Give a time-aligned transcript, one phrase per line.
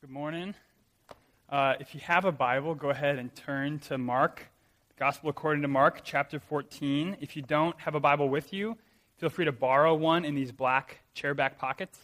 [0.00, 0.54] Good morning.
[1.48, 4.44] Uh, if you have a Bible, go ahead and turn to Mark,
[4.96, 7.16] Gospel according to Mark, chapter 14.
[7.20, 8.78] If you don't have a Bible with you,
[9.16, 11.98] feel free to borrow one in these black chairback pockets.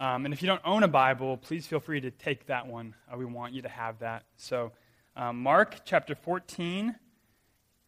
[0.00, 2.94] Um, and if you don't own a Bible, please feel free to take that one.
[3.10, 4.24] Uh, we want you to have that.
[4.36, 4.72] So,
[5.16, 6.94] um, Mark chapter 14,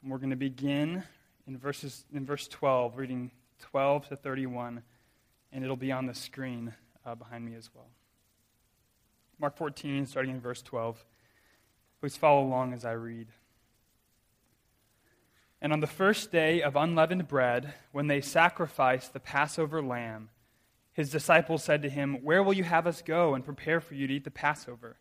[0.03, 1.03] we're going to begin
[1.46, 4.82] in, verses, in verse 12, reading 12 to 31,
[5.53, 6.73] and it'll be on the screen
[7.05, 7.91] uh, behind me as well.
[9.39, 11.05] Mark 14, starting in verse 12.
[12.00, 13.29] Please follow along as I read.
[15.61, 20.30] And on the first day of unleavened bread, when they sacrificed the Passover lamb,
[20.94, 24.07] his disciples said to him, Where will you have us go and prepare for you
[24.07, 24.96] to eat the Passover?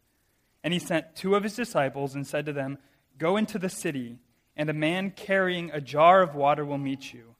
[0.63, 2.77] And he sent two of his disciples and said to them,
[3.17, 4.17] Go into the city,
[4.57, 7.35] and a man carrying a jar of water will meet you.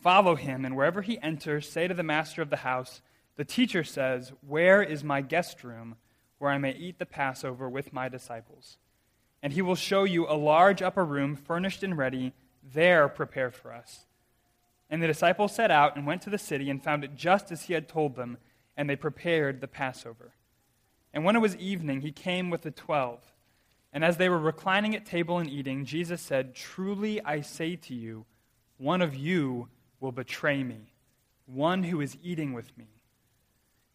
[0.00, 3.02] Follow him, and wherever he enters, say to the master of the house,
[3.34, 5.96] The teacher says, Where is my guest room?
[6.38, 8.78] Where I may eat the Passover with my disciples.
[9.42, 12.32] And he will show you a large upper room, furnished and ready.
[12.62, 14.06] There prepare for us.
[14.90, 17.64] And the disciples set out and went to the city and found it just as
[17.64, 18.38] he had told them,
[18.76, 20.32] and they prepared the Passover.
[21.12, 23.20] And when it was evening, he came with the twelve.
[23.92, 27.94] And as they were reclining at table and eating, Jesus said, Truly I say to
[27.94, 28.26] you,
[28.76, 29.68] one of you
[30.00, 30.92] will betray me,
[31.46, 32.86] one who is eating with me.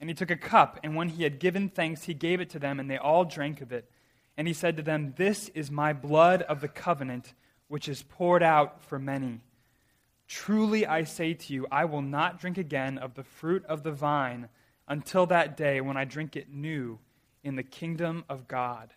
[0.00, 2.58] and he took a cup, and when he had given thanks, he gave it to
[2.58, 3.90] them, and they all drank of it.
[4.36, 7.32] And he said to them, This is my blood of the covenant,
[7.68, 9.40] which is poured out for many.
[10.28, 13.92] Truly I say to you, I will not drink again of the fruit of the
[13.92, 14.48] vine
[14.88, 16.98] until that day when I drink it new
[17.42, 18.92] in the kingdom of God.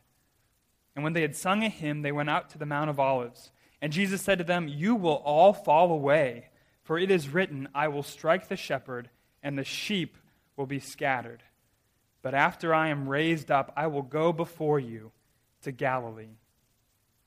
[0.96, 3.52] And when they had sung a hymn, they went out to the Mount of Olives.
[3.81, 6.50] And Jesus said to them, You will all fall away,
[6.84, 9.10] for it is written, I will strike the shepherd,
[9.42, 10.18] and the sheep
[10.59, 11.42] will be scattered.
[12.22, 15.14] But after I am raised up, I will go before you
[15.62, 16.36] to Galilee.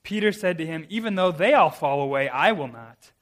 [0.03, 3.13] Peter said to him, Even though they all fall away, I will not.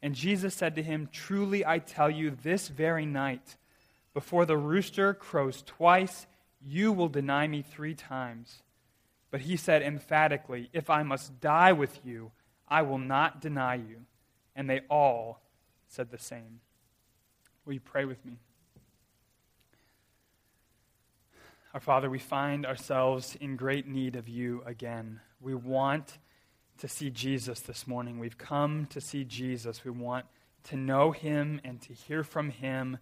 [0.00, 3.56] And Jesus said to him, Truly I tell you, this very night,
[4.14, 6.28] before the rooster crows twice,
[6.64, 8.62] you will deny me three times.
[9.32, 12.30] But he said emphatically, If I must die with you,
[12.68, 14.02] I will not deny you.
[14.54, 15.40] And they all
[15.88, 16.60] said the same.
[17.64, 18.38] Will you pray with me?
[21.76, 25.20] Our Father, we find ourselves in great need of you again.
[25.42, 26.16] We want
[26.78, 28.18] to see Jesus this morning.
[28.18, 29.84] We've come to see Jesus.
[29.84, 30.24] We want
[30.70, 32.96] to know him and to hear from him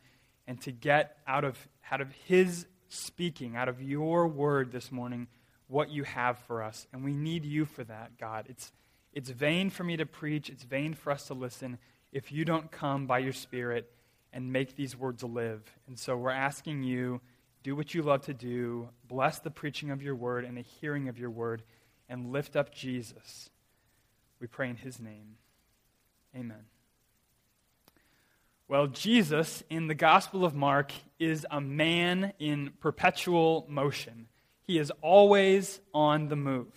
[0.48, 5.28] and to get out of, out of his speaking, out of your word this morning,
[5.68, 6.88] what you have for us.
[6.92, 8.46] And we need you for that, God.
[8.48, 8.72] It's,
[9.12, 11.78] it's vain for me to preach, it's vain for us to listen
[12.10, 13.88] if you don't come by your Spirit
[14.32, 15.62] and make these words live.
[15.86, 17.20] And so we're asking you
[17.64, 21.08] do what you love to do, bless the preaching of your word and the hearing
[21.08, 21.62] of your word,
[22.10, 23.48] and lift up Jesus.
[24.38, 25.36] We pray in his name.
[26.36, 26.66] Amen.
[28.68, 34.26] Well, Jesus in the Gospel of Mark is a man in perpetual motion.
[34.62, 36.72] He is always on the move.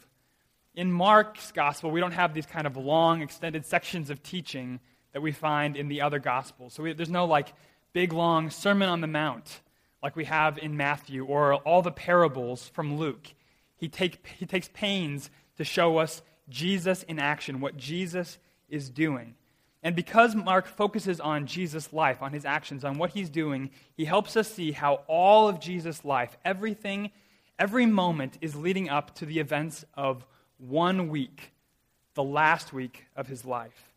[0.74, 4.80] In Mark's Gospel, we don't have these kind of long, extended sections of teaching
[5.12, 6.74] that we find in the other Gospels.
[6.74, 7.52] So we, there's no like
[7.92, 9.60] big, long Sermon on the Mount
[10.02, 13.34] like we have in Matthew or all the parables from Luke.
[13.76, 18.38] He, take, he takes pains to show us Jesus in action, what Jesus
[18.70, 19.36] is doing.
[19.84, 24.06] And because Mark focuses on Jesus' life, on his actions, on what he's doing, he
[24.06, 27.12] helps us see how all of Jesus' life, everything,
[27.60, 30.26] every moment is leading up to the events of
[30.58, 31.52] one week,
[32.16, 33.92] the last week of his life.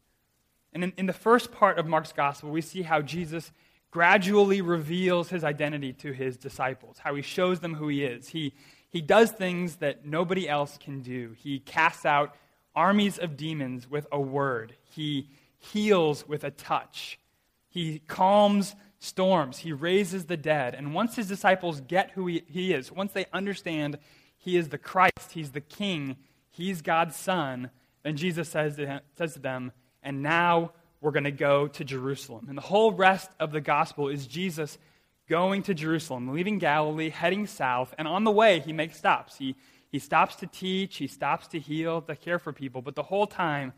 [0.72, 3.50] And in, in the first part of Mark's gospel, we see how Jesus
[3.90, 8.28] gradually reveals his identity to his disciples, how he shows them who he is.
[8.28, 8.54] He,
[8.88, 11.34] he does things that nobody else can do.
[11.38, 12.34] He casts out
[12.74, 15.28] armies of demons with a word, he
[15.58, 17.18] heals with a touch,
[17.68, 20.74] he calms storms, he raises the dead.
[20.74, 23.98] And once his disciples get who he, he is, once they understand
[24.38, 26.16] he is the Christ, he's the King,
[26.50, 27.70] he's God's Son,
[28.02, 29.72] then Jesus says to, him, says to them,
[30.02, 32.46] And now we're going to go to Jerusalem.
[32.48, 34.78] And the whole rest of the gospel is Jesus
[35.28, 39.36] going to Jerusalem, leaving Galilee, heading south, and on the way, he makes stops.
[39.36, 39.54] He,
[39.90, 43.26] He stops to teach, he stops to heal, to care for people, but the whole
[43.26, 43.72] time,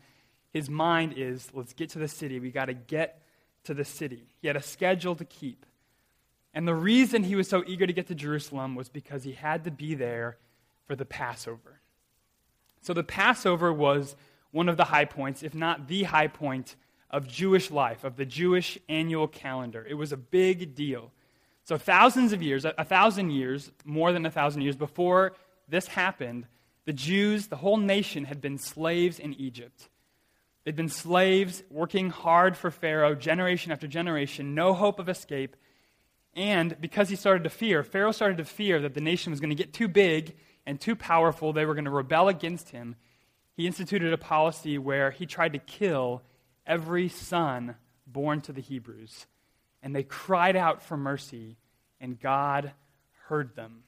[0.51, 2.39] his mind is let's get to the city.
[2.39, 3.21] We got to get
[3.63, 4.23] to the city.
[4.41, 5.65] He had a schedule to keep.
[6.53, 9.63] And the reason he was so eager to get to Jerusalem was because he had
[9.63, 10.37] to be there
[10.85, 11.81] for the Passover.
[12.81, 14.15] So the Passover was
[14.51, 16.75] one of the high points, if not the high point,
[17.13, 19.85] of Jewish life, of the Jewish annual calendar.
[19.87, 21.11] It was a big deal.
[21.63, 25.33] So, thousands of years, a, thousand years, more than a thousand years before
[25.69, 26.47] this happened,
[26.85, 29.87] the Jews, the whole nation, had been slaves in Egypt.
[30.65, 35.55] They'd been slaves working hard for Pharaoh generation after generation, no hope of escape.
[36.35, 39.51] And because he started to fear, Pharaoh started to fear that the nation was going
[39.51, 42.95] to get too big and too powerful, they were going to rebel against him.
[43.55, 46.23] He instituted a policy where he tried to kill
[46.65, 47.75] every son
[48.07, 49.25] born to the Hebrews.
[49.81, 51.57] And they cried out for mercy,
[51.99, 52.71] and God
[53.27, 53.83] heard them.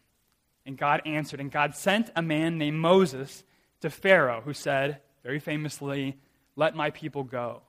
[0.65, 3.43] And God answered, and God sent a man named Moses
[3.81, 6.17] to Pharaoh, who said, very famously,
[6.55, 7.63] Let my people go.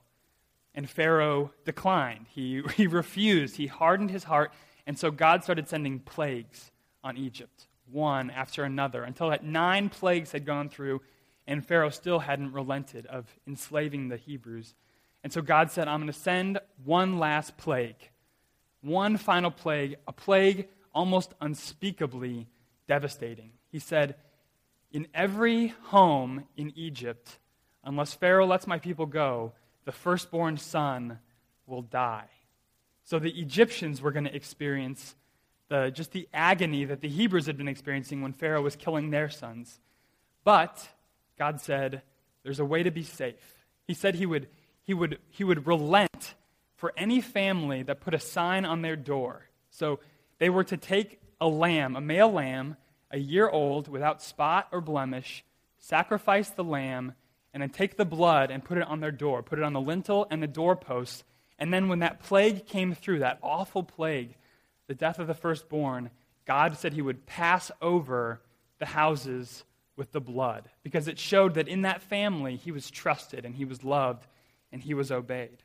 [0.75, 2.27] And Pharaoh declined.
[2.29, 3.55] He, he refused.
[3.55, 4.53] He hardened his heart.
[4.85, 6.71] And so God started sending plagues
[7.03, 11.01] on Egypt, one after another, until that nine plagues had gone through,
[11.47, 14.75] and Pharaoh still hadn't relented of enslaving the Hebrews.
[15.27, 17.97] And so God said, I'm going to send one last plague,
[18.79, 22.47] one final plague, a plague almost unspeakably
[22.87, 23.51] devastating.
[23.69, 24.15] He said,
[24.93, 27.39] In every home in Egypt,
[27.83, 29.51] unless Pharaoh lets my people go,
[29.83, 31.19] the firstborn son
[31.65, 32.29] will die.
[33.03, 35.13] So the Egyptians were going to experience
[35.67, 39.27] the, just the agony that the Hebrews had been experiencing when Pharaoh was killing their
[39.27, 39.81] sons.
[40.45, 40.87] But
[41.37, 42.01] God said,
[42.43, 43.55] There's a way to be safe.
[43.87, 44.47] He said he would
[44.87, 46.33] he would, he would relent
[46.77, 49.49] for any family that put a sign on their door.
[49.69, 49.99] So
[50.39, 52.77] they were to take a lamb, a male lamb,
[53.11, 55.43] a year old, without spot or blemish,
[55.77, 57.13] sacrifice the lamb,
[57.53, 59.81] and then take the blood and put it on their door, put it on the
[59.81, 61.25] lintel and the doorpost.
[61.59, 64.35] And then when that plague came through, that awful plague,
[64.87, 66.11] the death of the firstborn,
[66.45, 68.39] God said he would pass over
[68.79, 69.65] the houses
[69.97, 73.65] with the blood because it showed that in that family he was trusted and he
[73.65, 74.25] was loved
[74.71, 75.63] and he was obeyed.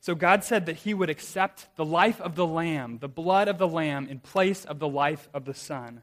[0.00, 3.56] So God said that he would accept the life of the lamb, the blood of
[3.56, 6.02] the lamb, in place of the life of the son.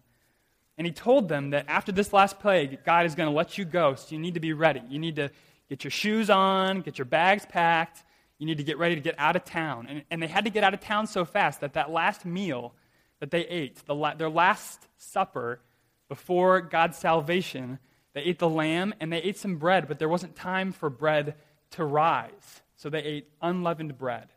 [0.78, 3.66] And he told them that after this last plague, God is going to let you
[3.66, 4.82] go, so you need to be ready.
[4.90, 5.30] You need to
[5.70, 8.04] get your shoes on, get your bags packed.
[8.40, 9.86] You need to get ready to get out of town.
[9.88, 12.74] And, and they had to get out of town so fast that that last meal
[13.20, 15.60] that they ate, the la- their last supper
[16.10, 17.78] before God's salvation,
[18.14, 21.36] they ate the lamb and they ate some bread, but there wasn't time for bread
[21.72, 22.62] to rise.
[22.76, 24.30] So they ate unleavened bread.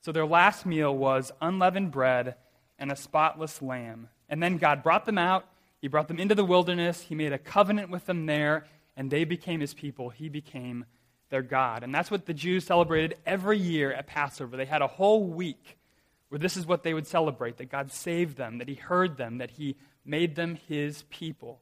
[0.00, 2.36] So their last meal was unleavened bread
[2.78, 4.08] and a spotless lamb.
[4.28, 5.46] And then God brought them out.
[5.80, 7.02] He brought them into the wilderness.
[7.02, 8.66] He made a covenant with them there,
[8.96, 10.10] and they became his people.
[10.10, 10.84] He became
[11.30, 11.82] their God.
[11.82, 14.56] And that's what the Jews celebrated every year at Passover.
[14.56, 15.78] They had a whole week
[16.28, 19.38] where this is what they would celebrate that God saved them, that He heard them,
[19.38, 21.60] that He made them His people.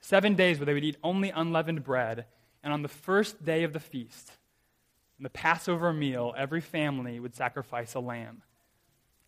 [0.00, 2.26] Seven days where they would eat only unleavened bread
[2.66, 4.32] and on the first day of the feast,
[5.20, 8.42] in the Passover meal, every family would sacrifice a lamb.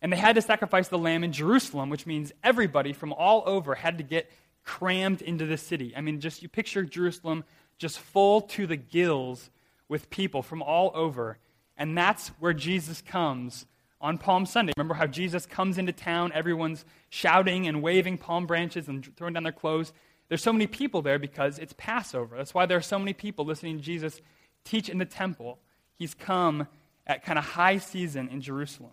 [0.01, 3.75] And they had to sacrifice the lamb in Jerusalem, which means everybody from all over
[3.75, 4.29] had to get
[4.65, 5.93] crammed into the city.
[5.95, 7.45] I mean, just you picture Jerusalem
[7.77, 9.49] just full to the gills
[9.87, 11.37] with people from all over.
[11.77, 13.65] And that's where Jesus comes
[14.01, 14.73] on Palm Sunday.
[14.75, 19.43] Remember how Jesus comes into town, everyone's shouting and waving palm branches and throwing down
[19.43, 19.93] their clothes.
[20.29, 22.37] There's so many people there because it's Passover.
[22.37, 24.21] That's why there are so many people listening to Jesus
[24.63, 25.59] teach in the temple.
[25.97, 26.67] He's come
[27.07, 28.91] at kind of high season in Jerusalem.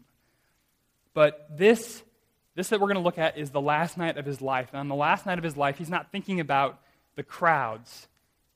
[1.12, 2.02] But this,
[2.54, 4.70] this that we're going to look at is the last night of his life.
[4.72, 6.80] And on the last night of his life, he's not thinking about
[7.14, 8.08] the crowds,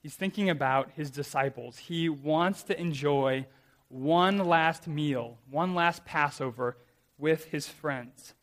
[0.03, 1.77] he's thinking about his disciples.
[1.77, 3.45] He wants to enjoy
[3.89, 6.77] one last meal, one last Passover
[7.17, 8.33] with his friends.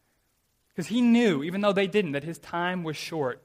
[0.68, 3.42] Because he knew, even though they didn't, that his time was short.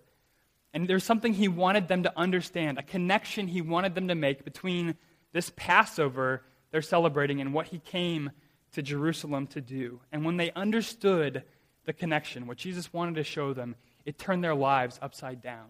[0.73, 4.43] And there's something he wanted them to understand, a connection he wanted them to make
[4.43, 4.95] between
[5.31, 8.31] this Passover they're celebrating and what he came
[8.73, 10.01] to Jerusalem to do.
[10.11, 11.43] And when they understood
[11.85, 13.75] the connection, what Jesus wanted to show them,
[14.05, 15.67] it turned their lives upside down.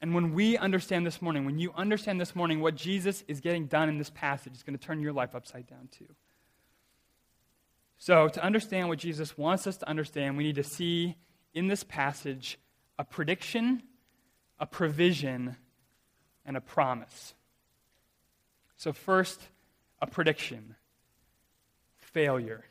[0.00, 3.66] And when we understand this morning, when you understand this morning what Jesus is getting
[3.66, 6.08] done in this passage, it's going to turn your life upside down too.
[7.98, 11.16] So, to understand what Jesus wants us to understand, we need to see
[11.54, 12.58] in this passage
[12.98, 13.82] a prediction,
[14.58, 15.56] a provision,
[16.44, 17.34] and a promise.
[18.76, 19.40] So, first,
[20.00, 20.76] a prediction
[21.98, 22.64] failure.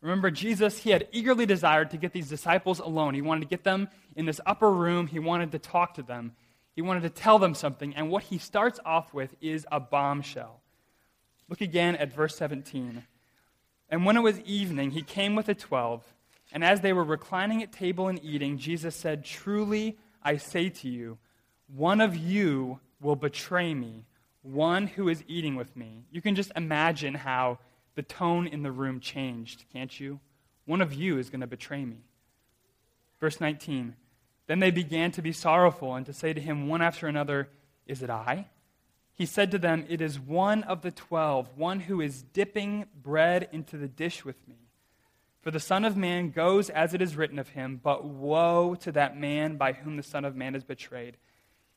[0.00, 3.14] Remember, Jesus, he had eagerly desired to get these disciples alone.
[3.14, 5.06] He wanted to get them in this upper room.
[5.06, 6.32] He wanted to talk to them.
[6.74, 7.94] He wanted to tell them something.
[7.94, 10.60] And what he starts off with is a bombshell.
[11.48, 13.04] Look again at verse 17.
[13.88, 16.02] And when it was evening, he came with the twelve.
[16.54, 20.88] And as they were reclining at table and eating, Jesus said, Truly I say to
[20.88, 21.18] you,
[21.66, 24.06] one of you will betray me,
[24.42, 26.04] one who is eating with me.
[26.12, 27.58] You can just imagine how
[27.96, 30.20] the tone in the room changed, can't you?
[30.64, 32.04] One of you is going to betray me.
[33.18, 33.96] Verse 19
[34.46, 37.48] Then they began to be sorrowful and to say to him one after another,
[37.84, 38.46] Is it I?
[39.12, 43.48] He said to them, It is one of the twelve, one who is dipping bread
[43.50, 44.63] into the dish with me.
[45.44, 48.92] For the Son of Man goes as it is written of him, but woe to
[48.92, 51.18] that man by whom the Son of Man is betrayed.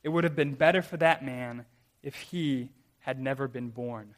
[0.02, 1.66] It would have been better for that man
[2.02, 2.70] if he
[3.00, 4.14] had never been born.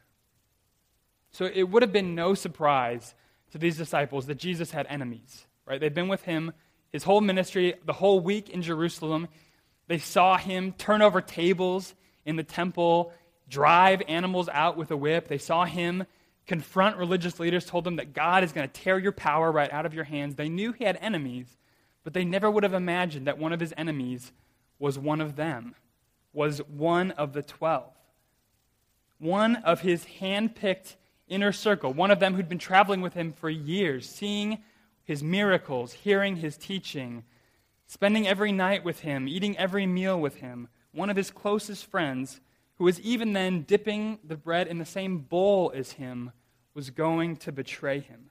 [1.31, 3.13] So it would have been no surprise
[3.51, 5.81] to these disciples that Jesus had enemies, right?
[5.81, 6.53] They've been with him
[6.93, 9.27] his whole ministry, the whole week in Jerusalem.
[9.87, 11.93] They saw him turn over tables
[12.25, 13.11] in the temple,
[13.49, 15.27] drive animals out with a whip.
[15.27, 16.05] They saw him
[16.51, 19.85] confront religious leaders, told them that God is going to tear your power right out
[19.85, 20.35] of your hands.
[20.35, 21.55] They knew he had enemies,
[22.03, 24.33] but they never would have imagined that one of his enemies
[24.77, 25.75] was one of them,
[26.33, 27.93] was one of the twelve.
[29.17, 30.97] One of his hand picked
[31.29, 34.57] inner circle, one of them who'd been traveling with him for years, seeing
[35.05, 37.23] his miracles, hearing his teaching,
[37.87, 42.41] spending every night with him, eating every meal with him, one of his closest friends,
[42.75, 46.33] who was even then dipping the bread in the same bowl as him,
[46.73, 48.29] was going to betray him.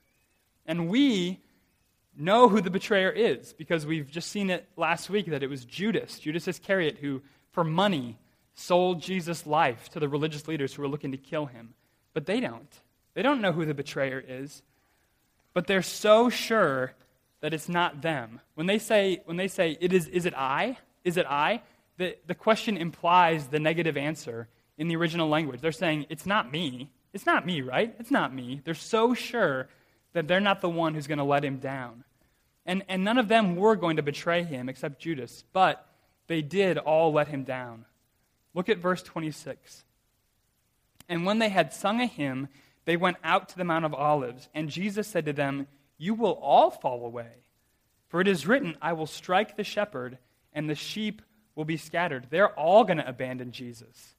[0.66, 1.40] And we
[2.16, 5.64] know who the betrayer is because we've just seen it last week that it was
[5.64, 8.18] Judas, Judas Iscariot, who, for money,
[8.54, 11.74] sold Jesus' life to the religious leaders who were looking to kill him.
[12.12, 12.70] But they don't.
[13.14, 14.62] They don't know who the betrayer is,
[15.54, 16.92] but they're so sure
[17.40, 18.40] that it's not them.
[18.54, 20.78] When they say, when they say it is, is it I?
[21.04, 21.62] Is it I?
[21.96, 25.60] The, the question implies the negative answer in the original language.
[25.60, 26.90] They're saying, it's not me.
[27.12, 27.94] It's not me, right?
[27.98, 28.60] It's not me.
[28.64, 29.68] They're so sure
[30.12, 32.04] that they're not the one who's going to let him down.
[32.66, 35.86] And, and none of them were going to betray him except Judas, but
[36.26, 37.84] they did all let him down.
[38.54, 39.84] Look at verse 26.
[41.08, 42.48] And when they had sung a hymn,
[42.84, 45.66] they went out to the Mount of Olives, and Jesus said to them,
[45.98, 47.44] You will all fall away.
[48.08, 50.18] For it is written, I will strike the shepherd,
[50.52, 51.22] and the sheep
[51.54, 52.26] will be scattered.
[52.30, 54.14] They're all going to abandon Jesus.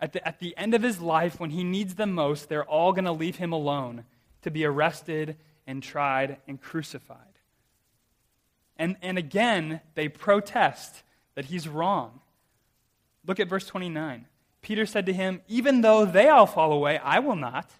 [0.00, 2.92] At the, at the end of his life, when he needs them most, they're all
[2.92, 4.04] going to leave him alone
[4.42, 5.36] to be arrested
[5.66, 7.18] and tried and crucified.
[8.76, 11.02] And, and again, they protest
[11.34, 12.20] that he's wrong.
[13.26, 14.26] Look at verse 29.
[14.62, 17.70] Peter said to him, Even though they all fall away, I will not.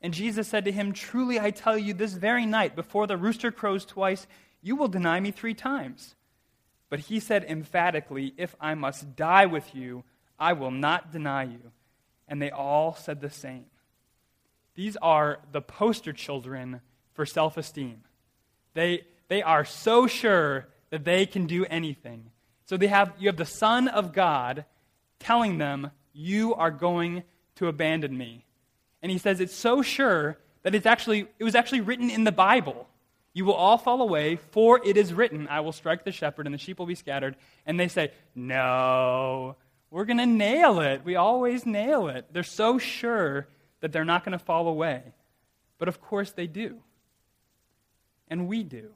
[0.00, 3.50] And Jesus said to him, Truly I tell you, this very night, before the rooster
[3.50, 4.26] crows twice,
[4.62, 6.14] you will deny me three times.
[6.88, 10.04] But he said emphatically, If I must die with you,
[10.38, 11.72] I will not deny you.
[12.26, 13.66] And they all said the same.
[14.74, 16.80] These are the poster children
[17.14, 18.02] for self esteem.
[18.74, 22.30] They, they are so sure that they can do anything.
[22.66, 24.64] So they have, you have the Son of God
[25.18, 27.24] telling them, You are going
[27.56, 28.44] to abandon me.
[29.02, 32.32] And he says it's so sure that it's actually, it was actually written in the
[32.32, 32.88] Bible.
[33.32, 36.54] You will all fall away, for it is written, I will strike the shepherd, and
[36.54, 37.36] the sheep will be scattered.
[37.66, 39.56] And they say, No,
[39.90, 41.04] we're going to nail it.
[41.04, 42.26] We always nail it.
[42.32, 43.48] They're so sure
[43.80, 45.02] that they're not going to fall away.
[45.78, 46.78] But of course they do.
[48.28, 48.90] And we do.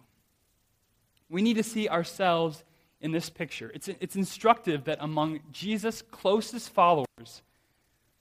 [1.30, 2.62] We need to see ourselves
[3.00, 3.70] in this picture.
[3.75, 7.42] It's, it's instructive that among Jesus' closest followers,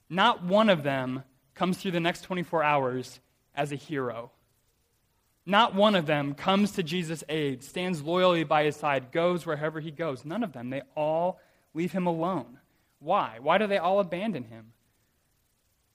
[0.08, 1.24] not one of them
[1.54, 3.20] comes through the next 24 hours
[3.54, 4.30] as a hero.
[5.44, 9.80] Not one of them comes to Jesus' aid, stands loyally by his side, goes wherever
[9.80, 10.24] he goes.
[10.24, 10.70] None of them.
[10.70, 11.40] They all
[11.74, 12.58] leave him alone.
[13.02, 13.38] Why?
[13.40, 14.72] Why do they all abandon him?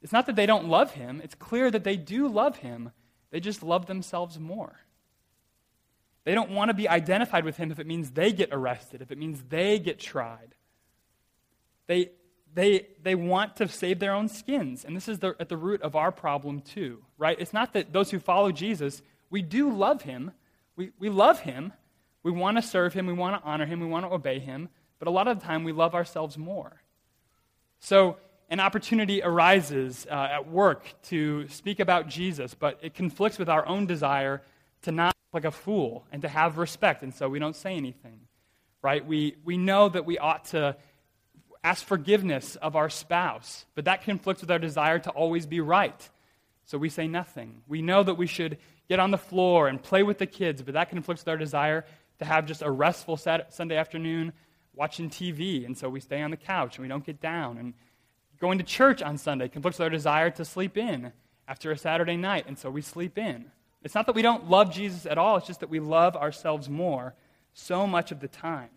[0.01, 2.91] It's not that they don't love him, it's clear that they do love him.
[3.29, 4.79] They just love themselves more.
[6.23, 9.11] They don't want to be identified with him if it means they get arrested, if
[9.11, 10.55] it means they get tried.
[11.87, 12.11] They,
[12.53, 14.85] they, they want to save their own skins.
[14.85, 17.37] And this is the, at the root of our problem, too, right?
[17.39, 20.31] It's not that those who follow Jesus, we do love him.
[20.75, 21.73] We, we love him.
[22.23, 23.07] We want to serve him.
[23.07, 23.79] We want to honor him.
[23.79, 24.69] We want to obey him.
[24.99, 26.81] But a lot of the time, we love ourselves more.
[27.79, 28.17] So,
[28.49, 33.65] an opportunity arises uh, at work to speak about Jesus, but it conflicts with our
[33.67, 34.41] own desire
[34.83, 37.75] to not look like a fool and to have respect, and so we don't say
[37.75, 38.21] anything,
[38.81, 39.05] right?
[39.05, 40.77] We, we know that we ought to
[41.63, 46.09] ask forgiveness of our spouse, but that conflicts with our desire to always be right.
[46.65, 47.61] So we say nothing.
[47.67, 48.57] We know that we should
[48.87, 51.85] get on the floor and play with the kids, but that conflicts with our desire
[52.19, 54.33] to have just a restful Sunday afternoon
[54.77, 55.65] watching TV.
[55.65, 57.57] And so we stay on the couch and we don't get down.
[57.57, 57.73] And
[58.39, 61.11] going to church on Sunday conflicts with our desire to sleep in
[61.47, 62.45] after a Saturday night.
[62.47, 63.51] And so we sleep in.
[63.83, 66.69] It's not that we don't love Jesus at all, it's just that we love ourselves
[66.69, 67.13] more
[67.53, 68.69] so much of the time.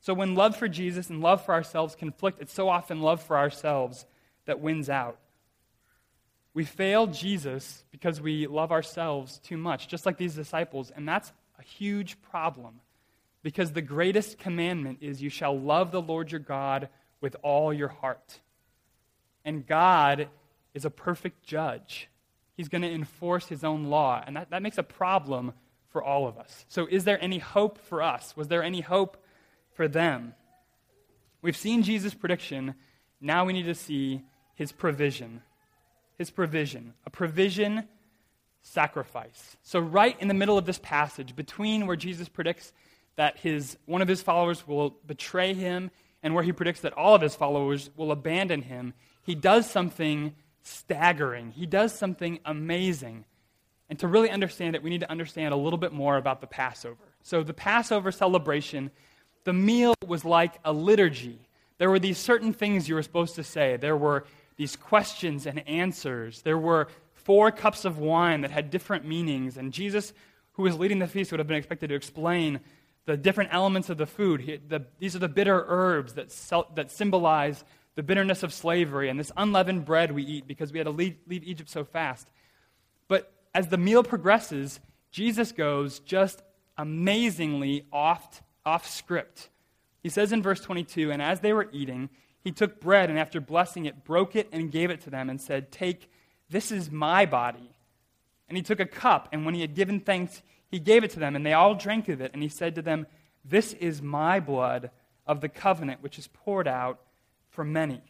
[0.00, 3.36] So when love for Jesus and love for ourselves conflict, it's so often love for
[3.36, 4.04] ourselves
[4.46, 5.18] that wins out.
[6.54, 11.32] We fail Jesus because we love ourselves too much, just like these disciples, and that's
[11.58, 12.80] a huge problem.
[13.42, 16.88] Because the greatest commandment is you shall love the Lord your God
[17.20, 18.40] with all your heart.
[19.44, 20.28] And God
[20.74, 22.08] is a perfect judge.
[22.56, 25.52] He's going to enforce his own law, and that, that makes a problem
[25.88, 26.64] for all of us.
[26.68, 28.36] So, is there any hope for us?
[28.36, 29.22] Was there any hope
[29.74, 30.34] for them?
[31.40, 32.74] We've seen Jesus' prediction.
[33.20, 34.22] Now we need to see
[34.54, 35.42] his provision
[36.22, 37.88] his provision, a provision
[38.62, 39.56] sacrifice.
[39.62, 42.72] So, right in the middle of this passage, between where Jesus predicts
[43.16, 45.90] that his, one of his followers will betray him
[46.22, 50.34] and where he predicts that all of his followers will abandon him, he does something
[50.62, 51.50] staggering.
[51.50, 53.24] He does something amazing.
[53.90, 56.46] And to really understand it, we need to understand a little bit more about the
[56.46, 56.96] Passover.
[57.22, 58.90] So, the Passover celebration,
[59.44, 61.38] the meal was like a liturgy.
[61.78, 63.76] There were these certain things you were supposed to say.
[63.76, 64.24] There were
[64.56, 66.42] these questions and answers.
[66.42, 70.12] There were four cups of wine that had different meanings, and Jesus,
[70.52, 72.60] who was leading the feast, would have been expected to explain
[73.04, 74.42] the different elements of the food.
[74.42, 76.30] He, the, these are the bitter herbs that,
[76.76, 80.86] that symbolize the bitterness of slavery and this unleavened bread we eat because we had
[80.86, 82.28] to leave, leave Egypt so fast.
[83.08, 84.80] But as the meal progresses,
[85.10, 86.42] Jesus goes just
[86.78, 89.50] amazingly off, off script.
[90.02, 92.08] He says in verse 22 And as they were eating,
[92.42, 95.40] he took bread and after blessing it, broke it and gave it to them and
[95.40, 96.10] said, Take,
[96.48, 97.70] this is my body.
[98.48, 100.42] And he took a cup, and when he had given thanks,
[100.72, 102.32] he gave it to them, and they all drank of it.
[102.32, 103.06] And he said to them,
[103.44, 104.90] This is my blood
[105.26, 106.98] of the covenant, which is poured out
[107.50, 108.00] for many.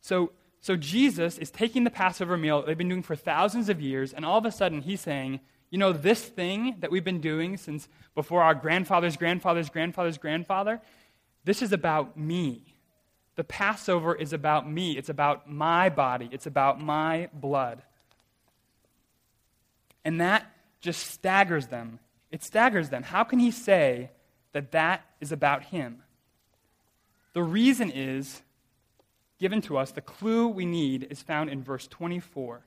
[0.00, 4.12] So, so Jesus is taking the Passover meal they've been doing for thousands of years,
[4.12, 5.38] and all of a sudden he's saying,
[5.70, 10.80] You know, this thing that we've been doing since before our grandfather's grandfather's grandfather's grandfather,
[11.44, 12.74] this is about me.
[13.36, 17.82] The Passover is about me, it's about my body, it's about my blood.
[20.04, 21.98] And that just staggers them.
[22.30, 23.02] It staggers them.
[23.02, 24.10] How can he say
[24.52, 26.02] that that is about him?
[27.32, 28.42] The reason is
[29.38, 32.62] given to us, the clue we need is found in verse 24.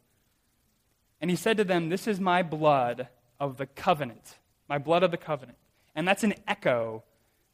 [1.19, 3.07] And he said to them, This is my blood
[3.39, 5.57] of the covenant, my blood of the covenant.
[5.95, 7.03] And that's an echo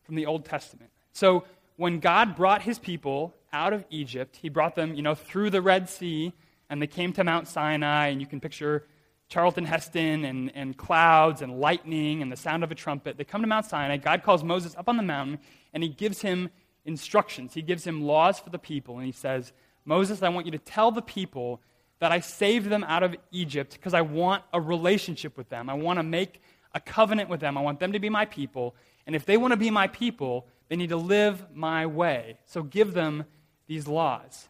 [0.04, 0.92] from the Old Testament.
[1.12, 5.50] So when God brought his people out of Egypt, he brought them, you know, through
[5.50, 6.34] the Red Sea,
[6.70, 8.86] and they came to Mount Sinai, and you can picture
[9.30, 13.18] Charlton Heston and, and clouds and lightning and the sound of a trumpet.
[13.18, 13.98] They come to Mount Sinai.
[13.98, 15.40] God calls Moses up on the mountain,
[15.74, 16.50] and he gives him
[16.86, 17.54] instructions.
[17.54, 19.52] He gives him laws for the people, and he says,
[19.86, 21.62] Moses, I want you to tell the people
[22.00, 25.70] that I saved them out of Egypt because I want a relationship with them.
[25.70, 26.42] I want to make
[26.74, 27.58] a covenant with them.
[27.58, 28.76] I want them to be my people.
[29.06, 32.38] And if they want to be my people, they need to live my way.
[32.46, 33.26] So give them
[33.68, 34.48] these laws.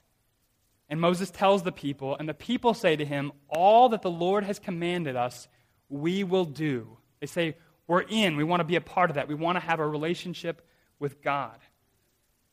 [0.90, 4.44] And Moses tells the people, and the people say to him, All that the Lord
[4.46, 5.48] has commanded us,
[5.90, 6.98] we will do.
[7.20, 8.38] They say, We're in.
[8.38, 9.28] We want to be a part of that.
[9.28, 10.66] We want to have a relationship
[11.00, 11.58] with God.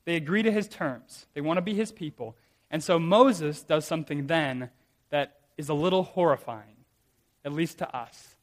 [0.05, 2.37] They agree to his terms, they want to be his people.
[2.71, 4.71] And so Moses does something then
[5.11, 6.77] that is a little horrifying,
[7.45, 8.35] at least to us.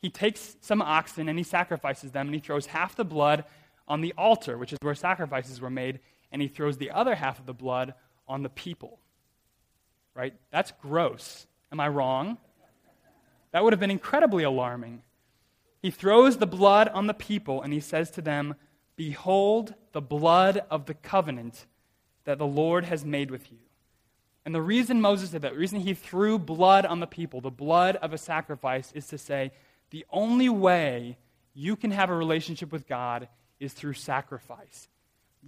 [0.00, 3.44] He takes some oxen and he sacrifices them, and he throws half the blood
[3.88, 7.38] on the altar, which is where sacrifices were made, and he throws the other half
[7.40, 7.94] of the blood
[8.28, 9.00] on the people.
[10.16, 10.34] Right?
[10.50, 11.46] That's gross.
[11.70, 12.38] Am I wrong?
[13.52, 15.02] That would have been incredibly alarming.
[15.82, 18.54] He throws the blood on the people and he says to them,
[18.96, 21.66] Behold the blood of the covenant
[22.24, 23.58] that the Lord has made with you.
[24.46, 27.50] And the reason Moses did that, the reason he threw blood on the people, the
[27.50, 29.52] blood of a sacrifice, is to say,
[29.90, 31.18] the only way
[31.54, 33.28] you can have a relationship with God
[33.60, 34.88] is through sacrifice.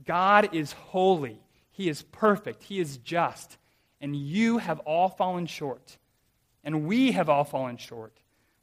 [0.05, 3.59] God is holy, He is perfect, He is just,
[4.01, 5.99] and you have all fallen short.
[6.65, 8.13] And we have all fallen short.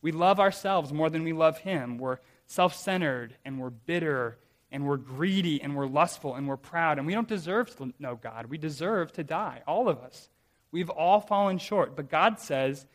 [0.02, 1.98] We love ourselves more than we love Him.
[1.98, 4.38] We're self centered, and we're bitter,
[4.72, 8.16] and we're greedy, and we're lustful, and we're proud, and we don't deserve to know
[8.16, 8.48] God.
[8.48, 10.30] We deserve to die, all of us.
[10.72, 11.96] We've all fallen short.
[11.96, 12.86] But God says,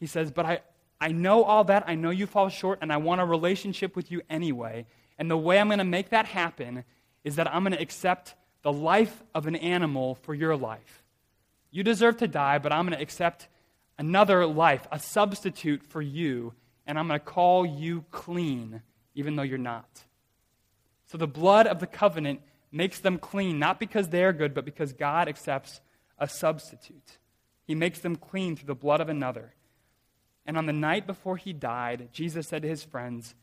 [0.00, 0.60] He says, But I,
[1.00, 1.84] I know all that.
[1.86, 4.86] I know you fall short, and I want a relationship with you anyway.
[5.18, 6.84] And the way I'm going to make that happen
[7.24, 11.03] is that I'm going to accept the life of an animal for your life.
[11.74, 13.48] You deserve to die, but I'm going to accept
[13.98, 16.54] another life, a substitute for you,
[16.86, 18.80] and I'm going to call you clean,
[19.16, 20.04] even though you're not.
[21.06, 24.64] So the blood of the covenant makes them clean, not because they are good, but
[24.64, 25.80] because God accepts
[26.16, 27.18] a substitute.
[27.66, 29.52] He makes them clean through the blood of another.
[30.46, 33.34] And on the night before he died, Jesus said to his friends,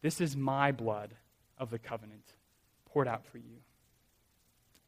[0.00, 1.16] This is my blood
[1.58, 2.34] of the covenant,
[2.86, 3.64] poured out for you.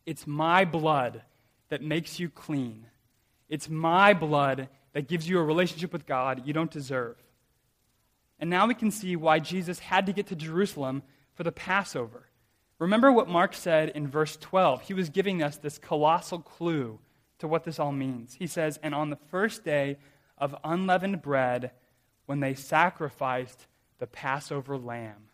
[0.06, 1.22] It's my blood
[1.68, 2.86] that makes you clean.
[3.52, 7.18] It's my blood that gives you a relationship with God you don't deserve.
[8.38, 11.02] And now we can see why Jesus had to get to Jerusalem
[11.34, 12.30] for the Passover.
[12.78, 14.80] Remember what Mark said in verse 12.
[14.80, 16.98] He was giving us this colossal clue
[17.40, 18.36] to what this all means.
[18.38, 19.98] He says, And on the first day
[20.38, 21.72] of unleavened bread,
[22.24, 23.66] when they sacrificed
[23.98, 25.28] the Passover lamb.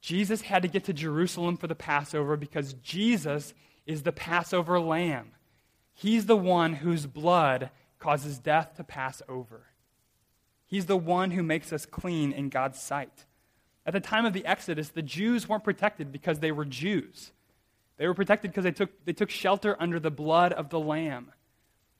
[0.00, 3.54] Jesus had to get to Jerusalem for the Passover because Jesus
[3.86, 5.32] is the Passover lamb.
[5.94, 9.62] He's the one whose blood causes death to pass over.
[10.66, 13.26] He's the one who makes us clean in God's sight.
[13.86, 17.32] At the time of the Exodus, the Jews weren't protected because they were Jews.
[17.96, 21.30] They were protected because they took, they took shelter under the blood of the Lamb.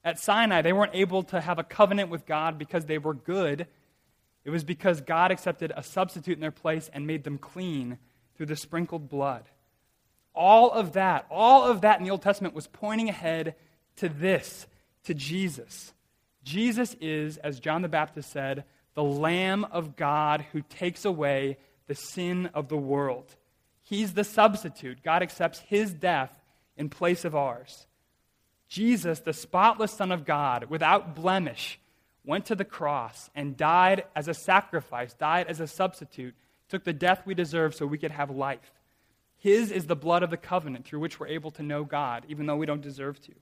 [0.02, 3.66] At Sinai, they weren't able to have a covenant with God because they were good.
[4.44, 7.98] It was because God accepted a substitute in their place and made them clean
[8.37, 9.44] through the sprinkled blood.
[10.35, 13.54] All of that, all of that in the Old Testament was pointing ahead
[13.96, 14.66] to this,
[15.04, 15.92] to Jesus.
[16.42, 21.94] Jesus is, as John the Baptist said, the Lamb of God who takes away the
[21.94, 23.35] sin of the world.
[23.83, 25.02] He's the substitute.
[25.02, 26.38] God accepts his death
[26.76, 27.87] in place of ours.
[28.68, 31.78] Jesus, the spotless Son of God, without blemish,
[32.24, 36.35] went to the cross and died as a sacrifice, died as a substitute,
[36.68, 38.72] took the death we deserve so we could have life.
[39.37, 42.46] His is the blood of the covenant through which we're able to know God, even
[42.46, 43.33] though we don't deserve to.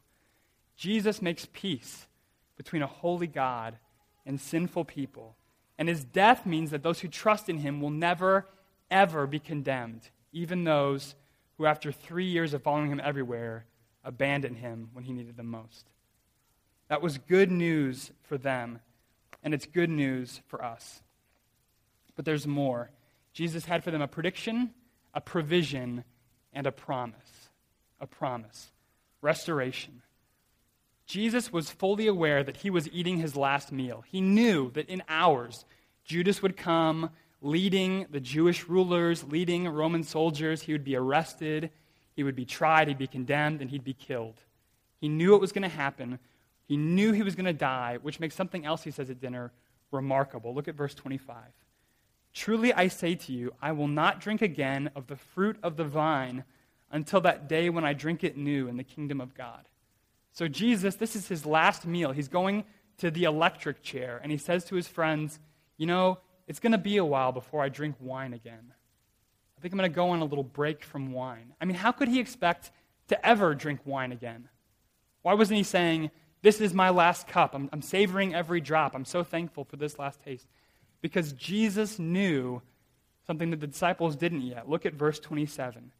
[0.82, 2.08] Jesus makes peace
[2.56, 3.78] between a holy God
[4.26, 5.36] and sinful people.
[5.78, 8.48] And his death means that those who trust in him will never,
[8.90, 10.00] ever be condemned,
[10.32, 11.14] even those
[11.56, 13.64] who, after three years of following him everywhere,
[14.02, 15.86] abandoned him when he needed them most.
[16.88, 18.80] That was good news for them,
[19.44, 21.00] and it's good news for us.
[22.16, 22.90] But there's more.
[23.32, 24.70] Jesus had for them a prediction,
[25.14, 26.02] a provision,
[26.52, 27.50] and a promise.
[28.00, 28.72] A promise.
[29.20, 30.02] Restoration.
[31.12, 34.02] Jesus was fully aware that he was eating his last meal.
[34.10, 35.66] He knew that in hours,
[36.06, 37.10] Judas would come
[37.42, 40.62] leading the Jewish rulers, leading Roman soldiers.
[40.62, 41.68] He would be arrested,
[42.16, 44.40] he would be tried, he'd be condemned, and he'd be killed.
[45.02, 46.18] He knew it was going to happen.
[46.66, 49.52] He knew he was going to die, which makes something else he says at dinner
[49.90, 50.54] remarkable.
[50.54, 51.36] Look at verse 25.
[52.32, 55.84] Truly I say to you, I will not drink again of the fruit of the
[55.84, 56.44] vine
[56.90, 59.66] until that day when I drink it new in the kingdom of God.
[60.32, 62.12] So, Jesus, this is his last meal.
[62.12, 62.64] He's going
[62.98, 65.38] to the electric chair, and he says to his friends,
[65.76, 68.72] You know, it's going to be a while before I drink wine again.
[69.56, 71.52] I think I'm going to go on a little break from wine.
[71.60, 72.70] I mean, how could he expect
[73.08, 74.48] to ever drink wine again?
[75.20, 77.54] Why wasn't he saying, This is my last cup.
[77.54, 78.94] I'm, I'm savoring every drop.
[78.94, 80.48] I'm so thankful for this last taste.
[81.00, 82.62] Because Jesus knew
[83.26, 84.68] something that the disciples didn't yet.
[84.68, 85.92] Look at verse 27.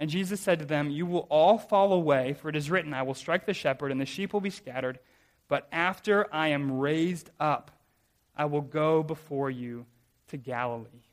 [0.00, 3.02] And Jesus said to them, You will all fall away, for it is written, I
[3.02, 4.98] will strike the shepherd, and the sheep will be scattered.
[5.46, 7.70] But after I am raised up,
[8.34, 9.84] I will go before you
[10.28, 11.04] to Galilee.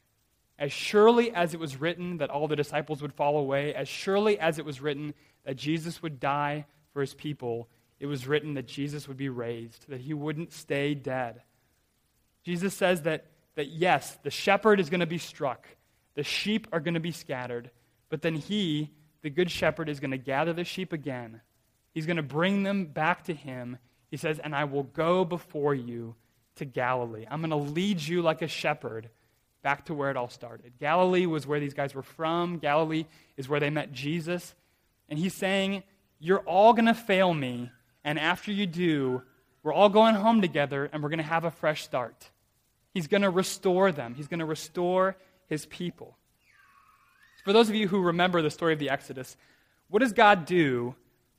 [0.57, 4.39] As surely as it was written that all the disciples would fall away, as surely
[4.39, 7.67] as it was written that Jesus would die for his people,
[7.99, 11.41] it was written that Jesus would be raised, that he wouldn't stay dead.
[12.43, 15.67] Jesus says that, that yes, the shepherd is going to be struck,
[16.15, 17.69] the sheep are going to be scattered,
[18.09, 18.91] but then he,
[19.21, 21.41] the good shepherd, is going to gather the sheep again.
[21.93, 23.77] He's going to bring them back to him.
[24.09, 26.15] He says, And I will go before you
[26.55, 27.25] to Galilee.
[27.29, 29.09] I'm going to lead you like a shepherd
[29.63, 30.73] back to where it all started.
[30.79, 34.55] Galilee was where these guys were from, Galilee is where they met Jesus.
[35.09, 35.83] And he's saying,
[36.19, 37.71] You're all going to fail me.
[38.03, 39.23] And after you do,
[39.63, 42.29] we're all going home together and we're going to have a fresh start.
[42.93, 45.17] He's going to restore them, he's going to restore
[45.47, 46.17] his people.
[47.47, 49.37] For those of you who remember the story of the Exodus,
[49.87, 50.95] what does God do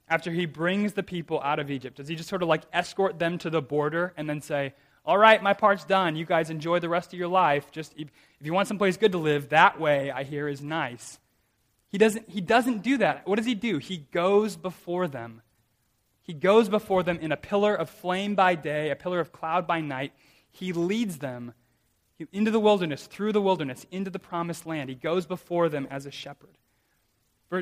[0.09, 1.99] after he brings the people out of Egypt?
[1.99, 4.73] Does he just sort of like escort them to the border and then say,
[5.05, 6.17] All right, my part's done.
[6.17, 7.71] You guys enjoy the rest of your life.
[7.73, 8.09] Just if,
[8.41, 11.19] you want someplace good to live, that way, I hear, is nice.
[11.91, 13.27] He doesn't, he doesn't do that.
[13.27, 13.77] What does he do?
[13.77, 15.43] He goes before them.
[16.23, 19.67] He goes before them in a pillar of flame by day, a pillar of cloud
[19.67, 20.15] by night.
[20.51, 21.53] He leads them
[22.33, 24.89] into the wilderness, through the wilderness, into the promised land.
[24.89, 26.59] He goes before them as a shepherd.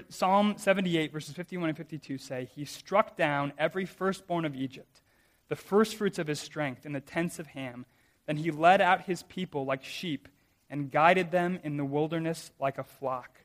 [0.09, 5.01] Psalm 78, verses 51 and 52 say, He struck down every firstborn of Egypt,
[5.49, 7.87] the firstfruits of his strength in the tents of Ham.
[8.27, 10.29] Then he led out his people like sheep
[10.69, 13.45] and guided them in the wilderness like a flock.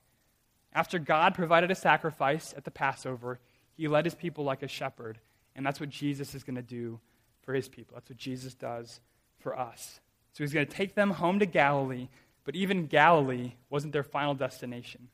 [0.74, 3.40] After God provided a sacrifice at the Passover,
[3.76, 5.20] he led his people like a shepherd.
[5.56, 7.00] And that's what Jesus is going to do
[7.44, 7.96] for his people.
[7.96, 9.00] That's what Jesus does
[9.40, 10.00] for us.
[10.34, 12.08] So he's going to take them home to Galilee,
[12.46, 15.10] but even Galilee wasn't their final destination.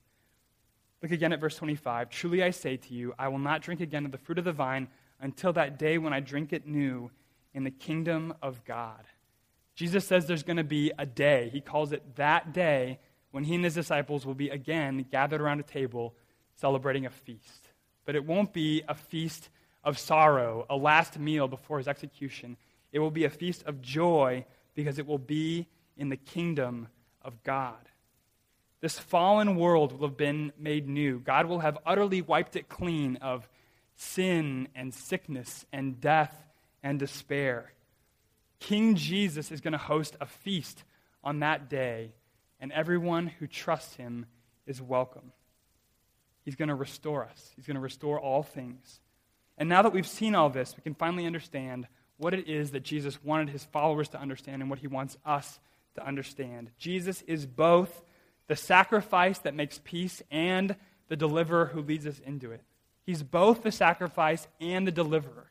[1.01, 2.09] Look again at verse 25.
[2.09, 4.51] Truly I say to you, I will not drink again of the fruit of the
[4.51, 4.87] vine
[5.19, 7.11] until that day when I drink it new
[7.53, 9.03] in the kingdom of God.
[9.75, 11.49] Jesus says there's going to be a day.
[11.51, 12.99] He calls it that day
[13.31, 16.15] when he and his disciples will be again gathered around a table
[16.55, 17.69] celebrating a feast.
[18.05, 19.49] But it won't be a feast
[19.83, 22.57] of sorrow, a last meal before his execution.
[22.91, 24.45] It will be a feast of joy
[24.77, 25.65] because it will be
[25.97, 26.87] in the kingdom
[27.23, 27.89] of God.
[28.79, 31.19] This fallen world will have been made new.
[31.19, 33.49] God will have utterly wiped it clean of
[33.95, 36.45] sin and sickness and death
[36.83, 37.73] and despair.
[38.59, 40.83] King Jesus is going to host a feast
[41.23, 42.13] on that day,
[42.59, 44.27] and everyone who trusts him
[44.67, 45.31] is welcome.
[46.45, 48.99] He's going to restore us, he's going to restore all things.
[49.57, 51.87] And now that we've seen all this, we can finally understand
[52.17, 55.59] what it is that Jesus wanted his followers to understand and what he wants us
[55.95, 56.71] to understand.
[56.77, 58.03] Jesus is both
[58.47, 60.75] the sacrifice that makes peace and
[61.09, 62.61] the deliverer who leads us into it.
[63.03, 65.49] He's both the sacrifice and the deliverer.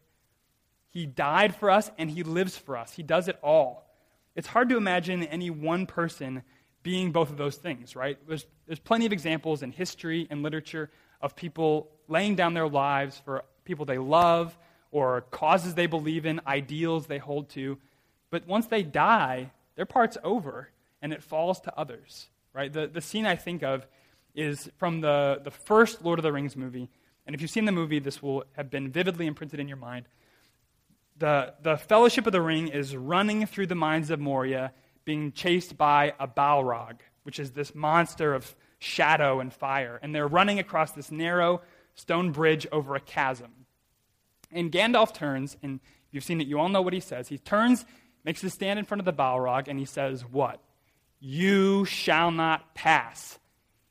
[0.90, 2.92] He died for us and he lives for us.
[2.92, 3.86] He does it all.
[4.34, 6.42] It's hard to imagine any one person
[6.82, 8.18] being both of those things, right?
[8.28, 13.20] There's, there's plenty of examples in history and literature of people laying down their lives
[13.24, 14.56] for people they love
[14.90, 17.78] or causes they believe in, ideals they hold to.
[18.30, 20.70] But once they die, their part's over
[21.02, 22.72] and it falls to others, right?
[22.72, 23.86] The, the scene I think of
[24.34, 26.88] is from the, the first Lord of the Rings movie
[27.26, 30.06] and if you've seen the movie, this will have been vividly imprinted in your mind.
[31.18, 34.72] The, the Fellowship of the Ring is running through the mines of Moria,
[35.04, 39.98] being chased by a Balrog, which is this monster of shadow and fire.
[40.02, 41.62] And they're running across this narrow
[41.94, 43.50] stone bridge over a chasm.
[44.50, 47.28] And Gandalf turns, and if you've seen it, you all know what he says.
[47.28, 47.84] He turns,
[48.24, 50.60] makes a stand in front of the Balrog, and he says, What?
[51.18, 53.38] You shall not pass.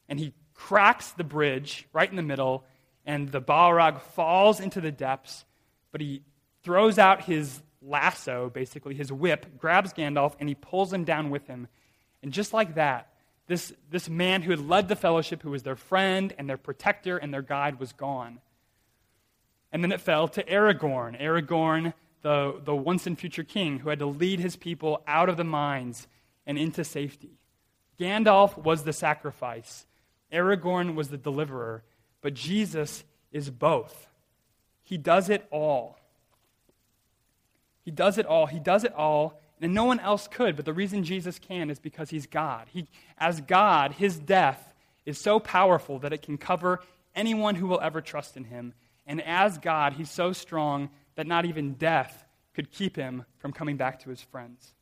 [0.08, 2.66] And he cracks the bridge right in the middle
[3.06, 5.46] and the Balrog falls into the depths,
[5.92, 6.24] but he
[6.64, 11.46] throws out his lasso, basically his whip, grabs Gandalf, and he pulls him down with
[11.46, 11.68] him.
[12.24, 13.14] And just like that,
[13.48, 17.18] this, this man who had led the fellowship, who was their friend and their protector
[17.18, 18.40] and their guide, was gone.
[19.76, 21.22] And then it fell to Aragorn.
[21.22, 25.36] Aragorn, the, the once and future king, who had to lead his people out of
[25.36, 26.08] the mines
[26.48, 27.32] and into safety.
[28.00, 29.86] Gandalf was the sacrifice,
[30.32, 31.84] Aragorn was the deliverer,
[32.22, 34.08] but Jesus is both.
[34.82, 36.00] He does it all.
[37.84, 38.46] He does it all.
[38.46, 40.56] He does it all, and no one else could.
[40.56, 42.68] But the reason Jesus can is because he's God.
[42.72, 44.74] He, as God, his death
[45.06, 46.80] is so powerful that it can cover
[47.14, 48.74] anyone who will ever trust in him.
[49.06, 53.78] And as God, he's so strong that not even death could keep him from coming
[53.78, 54.74] back to his friends.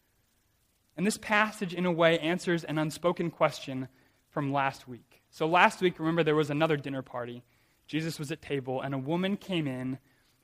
[0.95, 3.88] And this passage, in a way, answers an unspoken question
[4.29, 5.21] from last week.
[5.29, 7.43] So last week, remember, there was another dinner party.
[7.88, 9.97] Jesus was at table, and a woman came in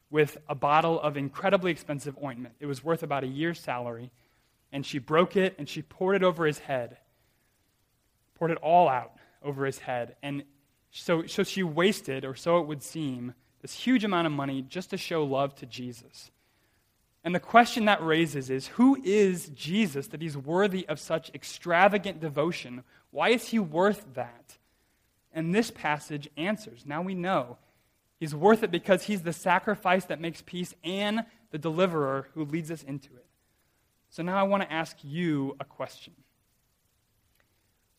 [0.10, 2.56] with a bottle of incredibly expensive ointment.
[2.60, 4.12] It was worth about a year's salary.
[4.72, 6.98] And she broke it and she poured it over his head.
[8.36, 9.14] Poured it all out
[9.44, 10.16] over his head.
[10.22, 10.44] And
[10.92, 14.90] so, so she wasted, or so it would seem, this huge amount of money just
[14.92, 16.32] to show love to Jesus.
[17.24, 22.22] And the question that raises is who is Jesus that he's worthy of such extravagant
[22.22, 22.84] devotion?
[23.12, 24.58] Why is he worth that?
[25.34, 26.86] And this passage answers.
[26.86, 27.58] Now we know
[28.20, 32.72] he's worth it because he's the sacrifice that makes peace and the deliverer who leads
[32.72, 33.26] us into it.
[34.10, 36.14] So now I want to ask you a question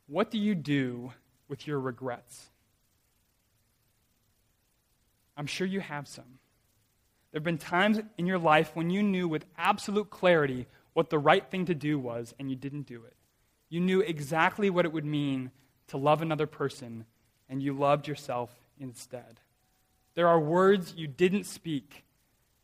[0.06, 1.12] What do you do
[1.48, 2.50] with your regrets?
[5.40, 6.38] I'm sure you have some.
[7.32, 11.18] There have been times in your life when you knew with absolute clarity what the
[11.18, 13.16] right thing to do was and you didn't do it.
[13.70, 15.50] You knew exactly what it would mean
[15.86, 17.06] to love another person
[17.48, 19.40] and you loved yourself instead.
[20.14, 22.04] There are words you didn't speak,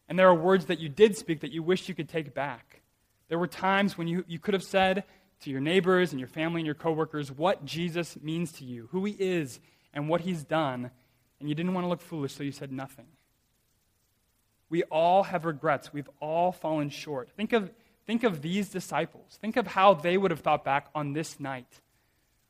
[0.07, 2.83] and there are words that you did speak that you wish you could take back.
[3.31, 5.05] There were times when you, you could have said
[5.41, 9.07] to your neighbors and your family and your coworkers what Jesus means to you, who
[9.07, 9.61] he is,
[9.95, 10.91] and what he's done,
[11.41, 13.07] and you didn't want to look foolish, so you said nothing.
[14.69, 15.93] We all have regrets.
[15.93, 17.31] We've all fallen short.
[17.37, 17.71] Think of,
[18.07, 19.39] think of these disciples.
[19.41, 21.81] Think of how they would have thought back on this night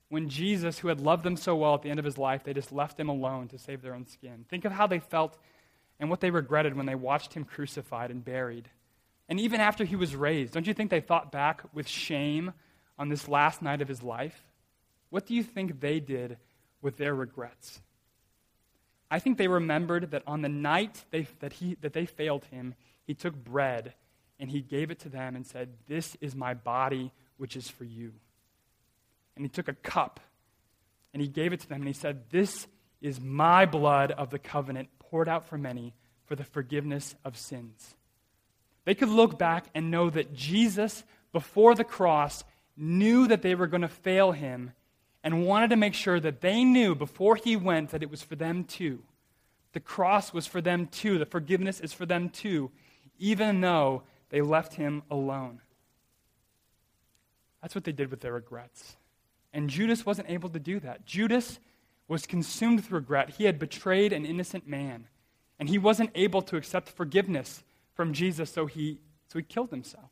[0.09, 2.55] when Jesus, who had loved them so well at the end of his life, they
[2.55, 4.45] just left him alone to save their own skin.
[4.49, 5.37] Think of how they felt
[5.99, 8.69] and what they regretted when they watched him crucified and buried.
[9.29, 12.53] And even after he was raised, don't you think they thought back with shame
[12.99, 14.45] on this last night of his life?
[15.11, 16.37] What do you think they did
[16.81, 17.81] with their regrets?
[19.11, 22.75] I think they remembered that on the night they, that, he, that they failed him,
[23.07, 23.95] he took bread
[24.39, 27.85] and he gave it to them and said, This is my body, which is for
[27.85, 28.13] you.
[29.37, 30.21] And he took a cup
[31.13, 32.67] and he gave it to them and he said, This
[33.01, 37.95] is my blood of the covenant poured out for many for the forgiveness of sins.
[38.85, 42.45] They could look back and know that Jesus, before the cross,
[42.77, 44.73] knew that they were going to fail him
[45.27, 48.37] and wanted to make sure that they knew before he went that it was for
[48.37, 49.03] them too.
[49.73, 51.19] The cross was for them too.
[51.19, 52.71] The forgiveness is for them too,
[53.19, 55.61] even though they left him alone.
[57.61, 58.95] That's what they did with their regrets.
[59.53, 61.07] And Judas wasn't able to do that.
[61.07, 61.59] Judas
[62.07, 63.31] was consumed with regret.
[63.31, 65.09] He had betrayed an innocent man,
[65.59, 70.11] and he wasn't able to accept forgiveness from Jesus, so he, so he killed himself.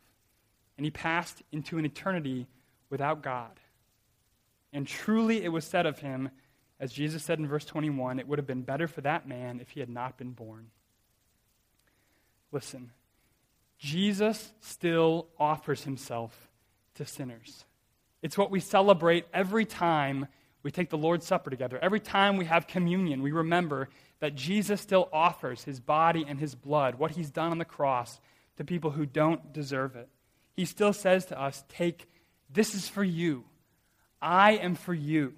[0.77, 2.48] And he passed into an eternity
[2.90, 3.61] without God.
[4.75, 6.31] And truly it was said of him,
[6.81, 9.71] as Jesus said in verse 21, it would have been better for that man if
[9.71, 10.67] he had not been born.
[12.51, 12.91] Listen,
[13.79, 16.49] Jesus still offers himself
[16.97, 17.65] to sinners.
[18.21, 20.27] It's what we celebrate every time
[20.65, 21.79] we take the Lord's Supper together.
[21.81, 23.89] Every time we have communion, we remember
[24.21, 28.19] that Jesus still offers his body and his blood, what he's done on the cross,
[28.57, 30.09] to people who don't deserve it.
[30.55, 32.09] He still says to us, Take,
[32.51, 33.45] this is for you.
[34.25, 35.35] I am for you.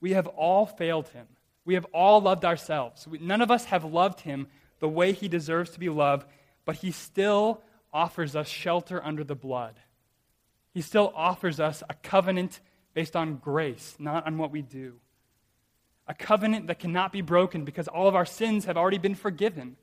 [0.00, 1.26] We have all failed him.
[1.66, 3.06] We have all loved ourselves.
[3.06, 4.48] We, none of us have loved him
[4.80, 6.26] the way he deserves to be loved,
[6.64, 7.60] but he still
[7.92, 9.78] offers us shelter under the blood.
[10.72, 12.60] He still offers us a covenant
[12.94, 14.94] based on grace, not on what we do.
[16.08, 19.76] A covenant that cannot be broken because all of our sins have already been forgiven.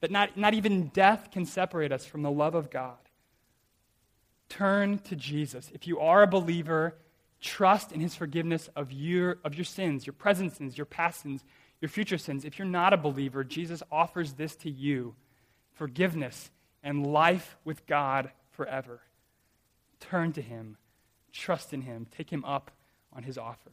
[0.00, 2.96] That not, not even death can separate us from the love of God.
[4.48, 5.70] Turn to Jesus.
[5.74, 6.96] If you are a believer,
[7.40, 11.42] Trust in his forgiveness of your, of your sins, your present sins, your past sins,
[11.80, 12.44] your future sins.
[12.44, 15.14] If you're not a believer, Jesus offers this to you
[15.72, 16.50] forgiveness
[16.82, 19.00] and life with God forever.
[20.00, 20.76] Turn to him,
[21.32, 22.70] trust in him, take him up
[23.12, 23.72] on his offer.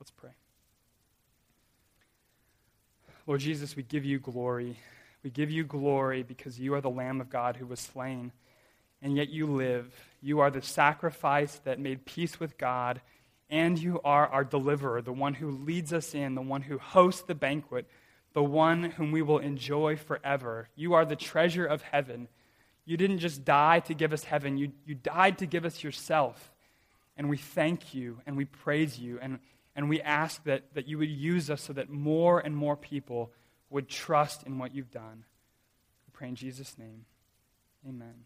[0.00, 0.30] Let's pray.
[3.26, 4.78] Lord Jesus, we give you glory.
[5.22, 8.32] We give you glory because you are the Lamb of God who was slain
[9.02, 9.94] and yet you live.
[10.24, 13.02] You are the sacrifice that made peace with God,
[13.50, 17.24] and you are our deliverer, the one who leads us in, the one who hosts
[17.24, 17.86] the banquet,
[18.32, 20.70] the one whom we will enjoy forever.
[20.76, 22.28] You are the treasure of heaven.
[22.86, 26.54] You didn't just die to give us heaven, you, you died to give us yourself.
[27.18, 29.40] And we thank you and we praise you and,
[29.76, 33.30] and we ask that, that you would use us so that more and more people
[33.68, 35.26] would trust in what you've done.
[36.06, 37.04] We pray in Jesus' name.
[37.86, 38.24] Amen.